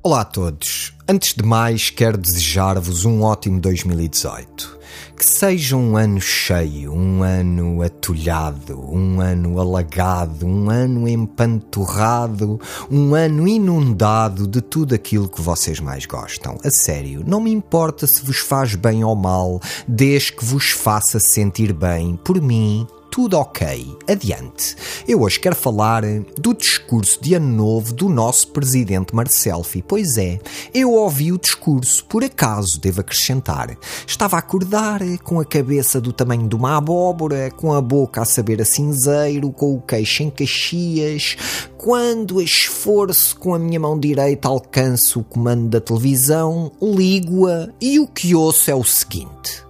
Olá 0.00 0.20
a 0.20 0.24
todos. 0.24 0.92
Antes 1.08 1.34
de 1.34 1.42
mais, 1.42 1.90
quero 1.90 2.16
desejar-vos 2.16 3.04
um 3.04 3.22
ótimo 3.22 3.60
2018. 3.60 4.78
Que 5.16 5.24
seja 5.24 5.76
um 5.76 5.96
ano 5.96 6.20
cheio, 6.20 6.92
um 6.92 7.24
ano 7.24 7.82
atulhado, 7.82 8.78
um 8.78 9.20
ano 9.20 9.58
alagado, 9.58 10.46
um 10.46 10.70
ano 10.70 11.08
empanturrado, 11.08 12.60
um 12.88 13.12
ano 13.12 13.48
inundado 13.48 14.46
de 14.46 14.60
tudo 14.60 14.94
aquilo 14.94 15.28
que 15.28 15.42
vocês 15.42 15.80
mais 15.80 16.06
gostam. 16.06 16.56
A 16.62 16.70
sério, 16.70 17.24
não 17.26 17.40
me 17.40 17.50
importa 17.50 18.06
se 18.06 18.22
vos 18.22 18.38
faz 18.38 18.76
bem 18.76 19.02
ou 19.02 19.16
mal, 19.16 19.60
desde 19.86 20.32
que 20.32 20.44
vos 20.44 20.70
faça 20.70 21.18
sentir 21.18 21.72
bem. 21.72 22.16
Por 22.24 22.40
mim, 22.40 22.86
tudo 23.10 23.36
ok. 23.36 23.96
Adiante. 24.06 24.76
Eu 25.06 25.22
hoje 25.22 25.40
quero 25.40 25.56
falar 25.56 26.02
do 26.38 26.54
discurso 26.54 27.20
de 27.20 27.34
ano 27.34 27.48
novo 27.48 27.92
do 27.92 28.08
nosso 28.08 28.48
presidente 28.48 29.14
Marcelfi. 29.14 29.82
Pois 29.82 30.16
é, 30.16 30.38
eu 30.72 30.92
ouvi 30.92 31.32
o 31.32 31.38
discurso, 31.38 32.04
por 32.04 32.22
acaso, 32.22 32.80
devo 32.80 33.00
acrescentar. 33.00 33.76
Estava 34.06 34.36
a 34.36 34.38
acordar, 34.38 35.00
com 35.22 35.40
a 35.40 35.44
cabeça 35.44 36.00
do 36.00 36.12
tamanho 36.12 36.48
de 36.48 36.54
uma 36.54 36.76
abóbora, 36.76 37.50
com 37.50 37.72
a 37.72 37.80
boca 37.80 38.22
a 38.22 38.24
saber 38.24 38.60
a 38.60 38.64
cinzeiro, 38.64 39.50
com 39.50 39.74
o 39.74 39.80
queixo 39.80 40.22
em 40.22 40.30
caxias, 40.30 41.36
quando 41.76 42.40
esforço 42.40 43.36
com 43.38 43.54
a 43.54 43.58
minha 43.58 43.80
mão 43.80 43.98
direita 43.98 44.48
alcanço 44.48 45.20
o 45.20 45.24
comando 45.24 45.68
da 45.68 45.80
televisão, 45.80 46.70
ligo-a 46.82 47.68
e 47.80 47.98
o 47.98 48.06
que 48.06 48.34
ouço 48.34 48.70
é 48.70 48.74
o 48.74 48.84
seguinte. 48.84 49.64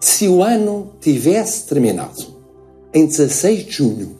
Se 0.00 0.28
o 0.28 0.42
ano 0.42 0.92
tivesse 1.00 1.66
terminado 1.66 2.37
em 2.92 3.06
16 3.06 3.66
de 3.66 3.72
junho, 3.72 4.18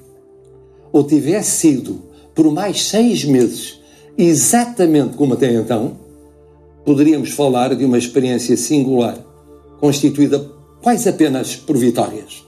ou 0.93 1.05
tivesse 1.05 1.51
sido 1.51 2.03
por 2.35 2.53
mais 2.53 2.85
seis 2.85 3.25
meses, 3.25 3.81
exatamente 4.17 5.17
como 5.17 5.35
até 5.35 5.53
então, 5.53 5.97
poderíamos 6.85 7.31
falar 7.31 7.75
de 7.75 7.85
uma 7.85 7.99
experiência 7.99 8.57
singular, 8.57 9.19
constituída 9.81 10.51
quase 10.81 11.09
apenas 11.09 11.57
por 11.57 11.77
vitórias. 11.77 12.45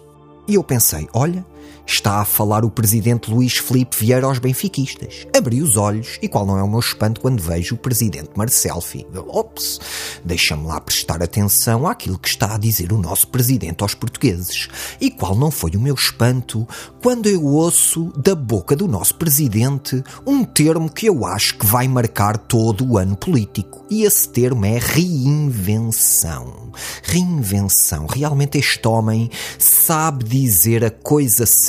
E 0.47 0.55
eu 0.55 0.65
pensei, 0.65 1.07
olha, 1.13 1.45
Está 1.87 2.21
a 2.21 2.25
falar 2.25 2.65
o 2.65 2.71
presidente 2.71 3.31
Luís 3.31 3.57
Felipe 3.57 3.97
Vieira 3.99 4.27
aos 4.27 4.39
benfiquistas. 4.39 5.27
Abri 5.37 5.61
os 5.61 5.77
olhos 5.77 6.19
e 6.23 6.29
qual 6.29 6.47
não 6.47 6.57
é 6.57 6.63
o 6.63 6.69
meu 6.69 6.79
espanto 6.79 7.21
quando 7.21 7.43
vejo 7.43 7.75
o 7.75 7.79
presidente 7.79 8.31
Marcelfi. 8.37 9.05
Ops, 9.27 9.81
deixa-me 10.25 10.67
lá 10.67 10.81
prestar 10.81 11.21
atenção 11.23 11.89
àquilo 11.89 12.19
que 12.19 12.29
está 12.29 12.55
a 12.55 12.59
dizer 12.59 12.93
o 12.93 12.99
nosso 12.99 13.27
presidente 13.29 13.83
aos 13.83 13.95
portugueses. 13.95 14.69
E 15.01 15.11
qual 15.11 15.35
não 15.35 15.51
foi 15.51 15.73
o 15.73 15.81
meu 15.81 15.95
espanto 15.95 16.67
quando 17.03 17.27
eu 17.29 17.45
ouço 17.45 18.13
da 18.17 18.35
boca 18.35 18.77
do 18.77 18.87
nosso 18.87 19.17
presidente 19.17 20.03
um 20.25 20.45
termo 20.45 20.89
que 20.89 21.07
eu 21.07 21.27
acho 21.27 21.59
que 21.59 21.67
vai 21.67 21.89
marcar 21.89 22.39
todo 22.39 22.87
o 22.89 22.99
ano 22.99 23.17
político. 23.17 23.85
E 23.91 24.05
esse 24.05 24.29
termo 24.29 24.65
é 24.65 24.79
reinvenção. 24.79 26.71
Reinvenção. 27.03 28.07
Realmente 28.07 28.59
este 28.59 28.87
homem 28.87 29.29
sabe 29.59 30.25
dizer 30.25 30.85
a 30.85 30.91
coisa 30.91 31.45
certa 31.47 31.60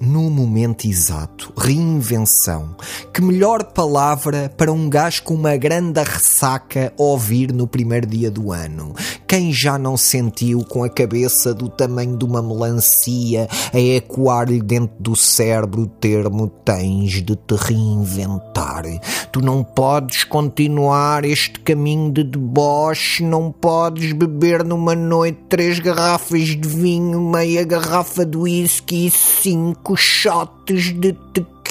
no 0.00 0.30
momento 0.30 0.86
exato. 0.86 1.52
Reinvenção. 1.56 2.76
Que 3.12 3.22
melhor 3.22 3.64
palavra 3.64 4.52
para 4.56 4.72
um 4.72 4.88
gajo 4.88 5.22
com 5.22 5.34
uma 5.34 5.56
grande 5.56 6.02
ressaca 6.02 6.92
ouvir 6.96 7.52
no 7.52 7.66
primeiro 7.66 8.06
dia 8.06 8.30
do 8.30 8.52
ano. 8.52 8.94
Quem 9.26 9.52
já 9.52 9.78
não 9.78 9.96
sentiu 9.96 10.64
com 10.64 10.84
a 10.84 10.90
cabeça 10.90 11.54
do 11.54 11.68
tamanho 11.68 12.16
de 12.16 12.24
uma 12.24 12.42
melancia 12.42 13.48
a 13.72 13.78
ecoar-lhe 13.78 14.60
dentro 14.60 14.96
do 14.98 15.16
cérebro 15.16 15.82
o 15.82 15.86
termo 15.86 16.48
tens 16.64 17.22
de 17.22 17.36
te 17.36 17.54
reinventar. 17.54 18.84
Tu 19.30 19.40
não 19.40 19.62
podes 19.62 20.24
continuar 20.24 21.24
este 21.24 21.60
caminho 21.60 22.12
de 22.12 22.24
deboche, 22.24 23.22
não 23.22 23.50
podes 23.50 24.12
beber 24.12 24.64
numa 24.64 24.94
noite 24.94 25.38
três 25.48 25.78
garrafas 25.78 26.48
de 26.48 26.68
vinho, 26.68 27.20
meia 27.20 27.64
garrafa 27.64 28.24
de 28.24 28.36
whisky 28.36 29.11
cinco 29.12 29.96
shots 29.96 30.92
de 30.92 31.12
tequila. 31.12 31.61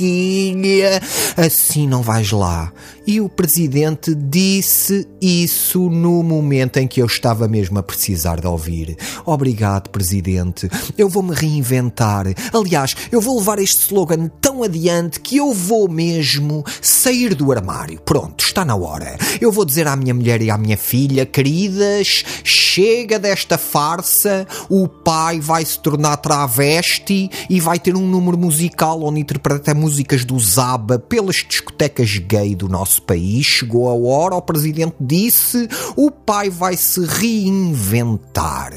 Assim 1.37 1.87
não 1.87 2.01
vais 2.01 2.31
lá. 2.31 2.71
E 3.05 3.19
o 3.19 3.27
presidente 3.27 4.13
disse 4.13 5.07
isso 5.19 5.89
no 5.89 6.21
momento 6.21 6.77
em 6.77 6.87
que 6.87 7.01
eu 7.01 7.05
estava 7.05 7.47
mesmo 7.47 7.79
a 7.79 7.83
precisar 7.83 8.39
de 8.39 8.45
ouvir. 8.47 8.95
Obrigado, 9.25 9.89
presidente. 9.89 10.69
Eu 10.97 11.09
vou 11.09 11.23
me 11.23 11.33
reinventar. 11.33 12.27
Aliás, 12.53 12.95
eu 13.11 13.19
vou 13.19 13.39
levar 13.39 13.59
este 13.59 13.81
slogan 13.81 14.29
tão 14.39 14.61
adiante 14.61 15.19
que 15.19 15.37
eu 15.37 15.51
vou 15.51 15.89
mesmo 15.89 16.63
sair 16.79 17.33
do 17.33 17.51
armário. 17.51 17.99
Pronto, 18.01 18.43
está 18.43 18.63
na 18.63 18.75
hora. 18.75 19.17
Eu 19.39 19.51
vou 19.51 19.65
dizer 19.65 19.87
à 19.87 19.95
minha 19.95 20.13
mulher 20.13 20.41
e 20.41 20.51
à 20.51 20.57
minha 20.57 20.77
filha, 20.77 21.25
queridas, 21.25 22.23
chega 22.43 23.17
desta 23.17 23.57
farsa. 23.57 24.47
O 24.69 24.87
pai 24.87 25.39
vai 25.39 25.65
se 25.65 25.79
tornar 25.79 26.17
travesti 26.17 27.29
e 27.49 27.59
vai 27.59 27.79
ter 27.79 27.95
um 27.95 28.07
número 28.07 28.37
musical 28.37 29.01
onde 29.03 29.21
interpreta 29.21 29.73
músicas 29.91 30.23
do 30.23 30.39
Zaba 30.39 30.97
pelas 30.97 31.45
discotecas 31.47 32.17
gay 32.17 32.55
do 32.55 32.69
nosso 32.69 33.01
país. 33.01 33.45
Chegou 33.45 33.89
a 33.89 33.93
hora, 33.93 34.35
o 34.35 34.41
presidente 34.41 34.95
disse: 35.01 35.67
o 35.97 36.09
pai 36.09 36.49
vai 36.49 36.77
se 36.77 37.05
reinventar. 37.05 38.71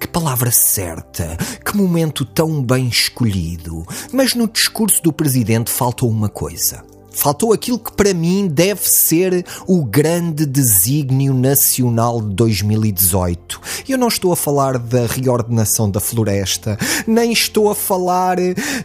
Que 0.00 0.08
palavra 0.08 0.50
certa, 0.50 1.36
que 1.64 1.76
momento 1.76 2.24
tão 2.24 2.60
bem 2.60 2.88
escolhido. 2.88 3.86
Mas 4.12 4.34
no 4.34 4.48
discurso 4.48 5.00
do 5.04 5.12
presidente 5.12 5.70
faltou 5.70 6.10
uma 6.10 6.28
coisa 6.28 6.84
Faltou 7.16 7.52
aquilo 7.54 7.78
que 7.78 7.90
para 7.92 8.12
mim 8.12 8.46
deve 8.46 8.82
ser 8.82 9.44
o 9.66 9.82
grande 9.84 10.44
desígnio 10.44 11.32
nacional 11.32 12.20
de 12.20 12.34
2018. 12.34 13.58
Eu 13.88 13.96
não 13.96 14.08
estou 14.08 14.32
a 14.32 14.36
falar 14.36 14.78
da 14.78 15.06
reordenação 15.06 15.90
da 15.90 15.98
floresta, 15.98 16.78
nem 17.06 17.32
estou 17.32 17.70
a 17.70 17.74
falar 17.74 18.36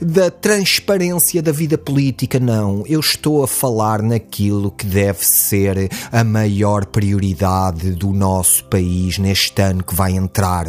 da 0.02 0.32
transparência 0.32 1.42
da 1.42 1.52
vida 1.52 1.78
política, 1.78 2.40
não. 2.40 2.86
Eu 2.88 3.02
estou 3.02 3.44
a 3.44 3.48
falar 3.48 4.02
naquilo 4.02 4.72
que 4.72 4.86
deve 4.86 5.26
ser 5.26 5.90
a 6.10 6.24
maior 6.24 6.86
prioridade 6.86 7.92
do 7.92 8.14
nosso 8.14 8.64
país 8.66 9.18
neste 9.18 9.62
ano 9.62 9.84
que 9.84 9.94
vai 9.94 10.14
entrar. 10.14 10.68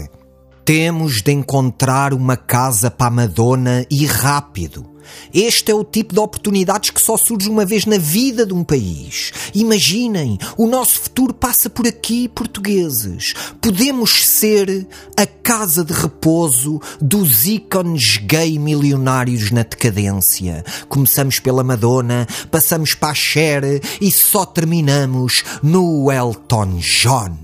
Temos 0.64 1.22
de 1.22 1.32
encontrar 1.32 2.14
uma 2.14 2.36
casa 2.36 2.88
para 2.88 3.08
a 3.08 3.10
Madonna 3.10 3.84
e 3.90 4.06
rápido. 4.06 4.92
Este 5.34 5.72
é 5.72 5.74
o 5.74 5.82
tipo 5.82 6.14
de 6.14 6.20
oportunidades 6.20 6.90
que 6.90 7.00
só 7.00 7.16
surge 7.16 7.48
uma 7.48 7.64
vez 7.64 7.84
na 7.84 7.98
vida 7.98 8.46
de 8.46 8.54
um 8.54 8.62
país. 8.62 9.32
Imaginem, 9.52 10.38
o 10.56 10.68
nosso 10.68 11.00
futuro 11.00 11.34
passa 11.34 11.68
por 11.68 11.86
aqui, 11.86 12.28
portugueses. 12.28 13.34
Podemos 13.60 14.24
ser 14.24 14.86
a 15.16 15.26
casa 15.26 15.84
de 15.84 15.92
repouso 15.92 16.80
dos 17.00 17.44
ícones 17.46 18.18
gay 18.18 18.56
milionários 18.56 19.50
na 19.50 19.64
decadência. 19.64 20.64
Começamos 20.88 21.40
pela 21.40 21.64
Madonna, 21.64 22.26
passamos 22.52 22.94
para 22.94 23.10
a 23.10 23.14
Cher 23.14 23.64
e 24.00 24.10
só 24.12 24.46
terminamos 24.46 25.42
no 25.60 26.10
Elton 26.10 26.76
John. 26.78 27.41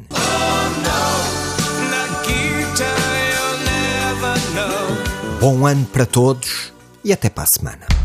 Bom 5.41 5.65
ano 5.65 5.87
para 5.87 6.05
todos 6.05 6.73
e 7.05 7.13
até 7.13 7.31
para 7.31 7.45
a 7.45 7.47
semana. 7.47 7.98